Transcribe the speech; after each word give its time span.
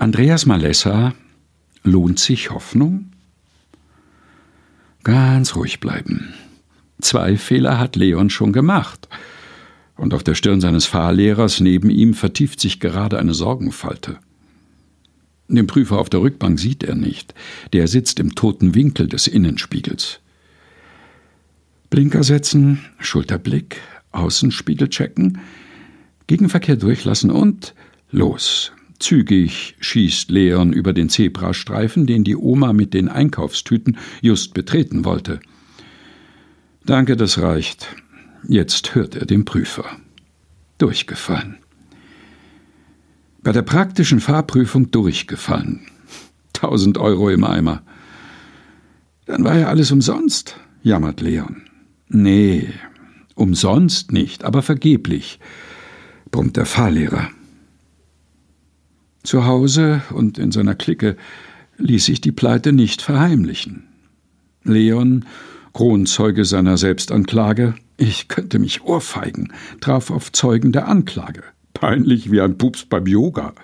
Andreas 0.00 0.46
Malessa 0.46 1.12
Lohnt 1.82 2.18
sich 2.18 2.50
Hoffnung? 2.50 3.10
Ganz 5.02 5.54
ruhig 5.56 5.78
bleiben. 5.78 6.32
Zwei 7.02 7.36
Fehler 7.36 7.78
hat 7.78 7.96
Leon 7.96 8.30
schon 8.30 8.54
gemacht. 8.54 9.10
Und 9.98 10.14
auf 10.14 10.24
der 10.24 10.34
Stirn 10.34 10.62
seines 10.62 10.86
Fahrlehrers 10.86 11.60
neben 11.60 11.90
ihm 11.90 12.14
vertieft 12.14 12.60
sich 12.60 12.80
gerade 12.80 13.18
eine 13.18 13.34
Sorgenfalte. 13.34 14.16
Den 15.48 15.66
Prüfer 15.66 15.98
auf 15.98 16.08
der 16.08 16.22
Rückbank 16.22 16.58
sieht 16.58 16.82
er 16.82 16.94
nicht. 16.94 17.34
Der 17.74 17.86
sitzt 17.86 18.20
im 18.20 18.34
toten 18.34 18.74
Winkel 18.74 19.06
des 19.06 19.26
Innenspiegels. 19.26 20.20
Blinker 21.90 22.24
setzen, 22.24 22.80
Schulterblick, 22.98 23.82
Außenspiegel 24.12 24.88
checken, 24.88 25.40
Gegenverkehr 26.26 26.76
durchlassen 26.76 27.30
und 27.30 27.74
los. 28.10 28.72
Zügig 29.00 29.76
schießt 29.80 30.30
Leon 30.30 30.72
über 30.72 30.92
den 30.92 31.08
Zebrastreifen, 31.08 32.06
den 32.06 32.22
die 32.22 32.36
Oma 32.36 32.72
mit 32.72 32.94
den 32.94 33.08
Einkaufstüten 33.08 33.98
just 34.20 34.54
betreten 34.54 35.04
wollte. 35.04 35.40
Danke, 36.84 37.16
das 37.16 37.38
reicht. 37.38 37.88
Jetzt 38.46 38.94
hört 38.94 39.16
er 39.16 39.26
den 39.26 39.44
Prüfer. 39.44 39.84
Durchgefallen. 40.78 41.56
Bei 43.42 43.52
der 43.52 43.62
praktischen 43.62 44.20
Fahrprüfung 44.20 44.90
durchgefallen. 44.90 45.80
Tausend 46.52 46.98
Euro 46.98 47.30
im 47.30 47.44
Eimer. 47.44 47.82
Dann 49.24 49.44
war 49.44 49.56
ja 49.56 49.68
alles 49.68 49.90
umsonst, 49.92 50.56
jammert 50.82 51.20
Leon. 51.20 51.62
Nee, 52.08 52.68
umsonst 53.34 54.12
nicht, 54.12 54.44
aber 54.44 54.60
vergeblich, 54.62 55.38
brummt 56.30 56.56
der 56.56 56.66
Fahrlehrer. 56.66 57.30
Zu 59.22 59.44
Hause 59.44 60.02
und 60.12 60.38
in 60.38 60.50
seiner 60.50 60.74
Clique 60.74 61.16
ließ 61.76 62.06
sich 62.06 62.20
die 62.20 62.32
Pleite 62.32 62.72
nicht 62.72 63.02
verheimlichen. 63.02 63.84
Leon, 64.64 65.24
Kronzeuge 65.72 66.44
seiner 66.44 66.76
Selbstanklage, 66.76 67.74
ich 67.96 68.28
könnte 68.28 68.58
mich 68.58 68.82
ohrfeigen, 68.82 69.52
traf 69.80 70.10
auf 70.10 70.32
Zeugen 70.32 70.72
der 70.72 70.88
Anklage, 70.88 71.42
peinlich 71.74 72.30
wie 72.30 72.40
ein 72.40 72.58
Pups 72.58 72.86
beim 72.86 73.06
Yoga, 73.06 73.54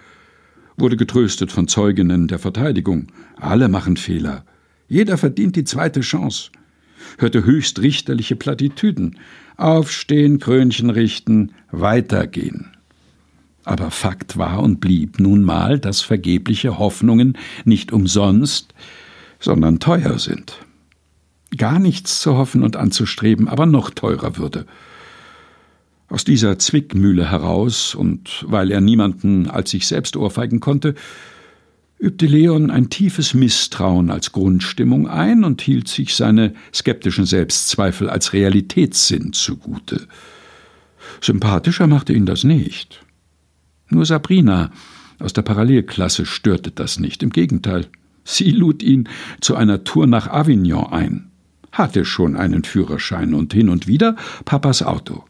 wurde 0.76 0.96
getröstet 0.96 1.50
von 1.52 1.68
Zeuginnen 1.68 2.28
der 2.28 2.38
Verteidigung, 2.38 3.08
alle 3.36 3.68
machen 3.68 3.96
Fehler, 3.96 4.44
jeder 4.88 5.16
verdient 5.16 5.56
die 5.56 5.64
zweite 5.64 6.00
Chance, 6.00 6.50
hörte 7.18 7.44
höchst 7.44 7.80
richterliche 7.80 8.36
Plattitüden, 8.36 9.18
aufstehen, 9.56 10.38
Krönchen 10.38 10.90
richten, 10.90 11.52
weitergehen. 11.70 12.75
Aber 13.66 13.90
Fakt 13.90 14.38
war 14.38 14.62
und 14.62 14.80
blieb 14.80 15.18
nun 15.18 15.42
mal, 15.42 15.80
dass 15.80 16.00
vergebliche 16.00 16.78
Hoffnungen 16.78 17.36
nicht 17.64 17.92
umsonst, 17.92 18.72
sondern 19.40 19.80
teuer 19.80 20.20
sind. 20.20 20.60
Gar 21.56 21.80
nichts 21.80 22.20
zu 22.20 22.36
hoffen 22.36 22.62
und 22.62 22.76
anzustreben, 22.76 23.48
aber 23.48 23.66
noch 23.66 23.90
teurer 23.90 24.36
würde. 24.36 24.66
Aus 26.08 26.22
dieser 26.22 26.60
Zwickmühle 26.60 27.28
heraus, 27.28 27.96
und 27.96 28.44
weil 28.46 28.70
er 28.70 28.80
niemanden 28.80 29.50
als 29.50 29.72
sich 29.72 29.88
selbst 29.88 30.16
ohrfeigen 30.16 30.60
konnte, 30.60 30.94
übte 31.98 32.26
Leon 32.26 32.70
ein 32.70 32.88
tiefes 32.88 33.34
Misstrauen 33.34 34.12
als 34.12 34.30
Grundstimmung 34.30 35.08
ein 35.08 35.42
und 35.42 35.60
hielt 35.60 35.88
sich 35.88 36.14
seine 36.14 36.54
skeptischen 36.72 37.26
Selbstzweifel 37.26 38.08
als 38.08 38.32
Realitätssinn 38.32 39.32
zugute. 39.32 40.06
Sympathischer 41.20 41.88
machte 41.88 42.12
ihn 42.12 42.26
das 42.26 42.44
nicht. 42.44 43.04
Nur 43.88 44.06
Sabrina 44.06 44.70
aus 45.18 45.32
der 45.32 45.42
Parallelklasse 45.42 46.26
störte 46.26 46.70
das 46.70 46.98
nicht, 46.98 47.22
im 47.22 47.30
Gegenteil. 47.30 47.86
Sie 48.24 48.50
lud 48.50 48.82
ihn 48.82 49.08
zu 49.40 49.54
einer 49.54 49.84
Tour 49.84 50.06
nach 50.06 50.28
Avignon 50.28 50.92
ein, 50.92 51.30
hatte 51.72 52.04
schon 52.04 52.36
einen 52.36 52.64
Führerschein 52.64 53.34
und 53.34 53.52
hin 53.54 53.68
und 53.68 53.86
wieder 53.86 54.16
Papas 54.44 54.82
Auto, 54.82 55.24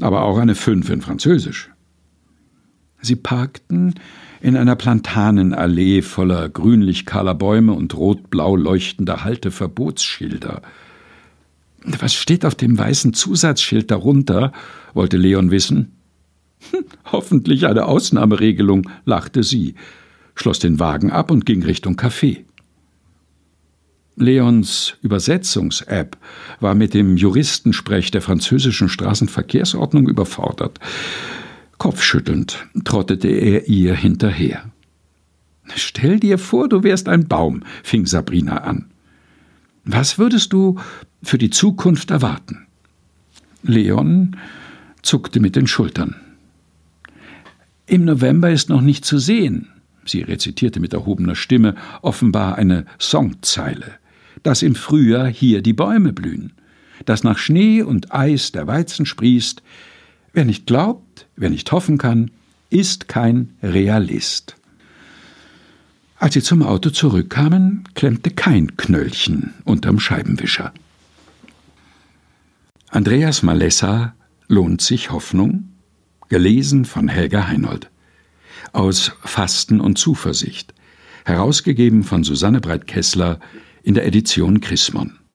aber 0.00 0.22
auch 0.22 0.38
eine 0.38 0.54
Fünf 0.54 0.90
in 0.90 1.00
Französisch. 1.00 1.70
Sie 3.00 3.16
parkten 3.16 3.94
in 4.40 4.56
einer 4.56 4.76
Plantanenallee 4.76 6.02
voller 6.02 6.48
grünlich-kahler 6.48 7.34
Bäume 7.34 7.72
und 7.72 7.96
rot-blau 7.96 8.56
leuchtender 8.56 9.24
Halteverbotsschilder. 9.24 10.62
Was 11.84 12.14
steht 12.14 12.44
auf 12.44 12.54
dem 12.54 12.76
weißen 12.76 13.14
Zusatzschild 13.14 13.90
darunter? 13.90 14.52
wollte 14.92 15.16
Leon 15.16 15.50
wissen. 15.50 15.99
Hoffentlich 17.12 17.66
eine 17.66 17.86
Ausnahmeregelung, 17.86 18.88
lachte 19.04 19.42
sie, 19.42 19.74
schloss 20.34 20.58
den 20.58 20.78
Wagen 20.78 21.10
ab 21.10 21.30
und 21.30 21.46
ging 21.46 21.62
Richtung 21.62 21.96
Café. 21.96 22.44
Leons 24.16 24.94
Übersetzungs-App 25.02 26.16
war 26.60 26.74
mit 26.74 26.94
dem 26.94 27.16
Juristensprech 27.16 28.10
der 28.10 28.20
französischen 28.20 28.88
Straßenverkehrsordnung 28.88 30.08
überfordert. 30.08 30.78
Kopfschüttelnd 31.78 32.66
trottete 32.84 33.28
er 33.28 33.68
ihr 33.68 33.94
hinterher. 33.94 34.70
Stell 35.74 36.20
dir 36.20 36.36
vor, 36.36 36.68
du 36.68 36.82
wärst 36.82 37.08
ein 37.08 37.28
Baum, 37.28 37.62
fing 37.82 38.04
Sabrina 38.04 38.58
an. 38.58 38.86
Was 39.84 40.18
würdest 40.18 40.52
du 40.52 40.78
für 41.22 41.38
die 41.38 41.50
Zukunft 41.50 42.10
erwarten? 42.10 42.66
Leon 43.62 44.36
zuckte 45.02 45.40
mit 45.40 45.56
den 45.56 45.66
Schultern. 45.66 46.16
Im 47.90 48.04
November 48.04 48.52
ist 48.52 48.68
noch 48.68 48.82
nicht 48.82 49.04
zu 49.04 49.18
sehen. 49.18 49.66
Sie 50.04 50.22
rezitierte 50.22 50.78
mit 50.78 50.92
erhobener 50.92 51.34
Stimme 51.34 51.74
offenbar 52.02 52.54
eine 52.54 52.86
Songzeile. 53.00 53.94
Dass 54.44 54.62
im 54.62 54.76
Frühjahr 54.76 55.26
hier 55.26 55.60
die 55.60 55.72
Bäume 55.72 56.12
blühen. 56.12 56.52
Dass 57.04 57.24
nach 57.24 57.36
Schnee 57.36 57.82
und 57.82 58.14
Eis 58.14 58.52
der 58.52 58.68
Weizen 58.68 59.06
sprießt. 59.06 59.64
Wer 60.32 60.44
nicht 60.44 60.66
glaubt, 60.66 61.26
wer 61.34 61.50
nicht 61.50 61.72
hoffen 61.72 61.98
kann, 61.98 62.30
ist 62.70 63.08
kein 63.08 63.56
Realist. 63.60 64.54
Als 66.14 66.34
sie 66.34 66.42
zum 66.42 66.62
Auto 66.62 66.90
zurückkamen, 66.90 67.82
klemmte 67.94 68.30
kein 68.30 68.76
Knöllchen 68.76 69.52
unterm 69.64 69.98
Scheibenwischer. 69.98 70.72
Andreas 72.88 73.42
Malessa 73.42 74.14
lohnt 74.46 74.80
sich 74.80 75.10
Hoffnung? 75.10 75.70
Gelesen 76.30 76.84
von 76.84 77.08
Helga 77.08 77.48
Heinold. 77.48 77.90
Aus 78.72 79.10
Fasten 79.24 79.80
und 79.80 79.98
Zuversicht. 79.98 80.72
Herausgegeben 81.24 82.04
von 82.04 82.22
Susanne 82.22 82.60
Breit-Kessler 82.60 83.40
in 83.82 83.94
der 83.94 84.06
Edition 84.06 84.60
Chrismon. 84.60 85.18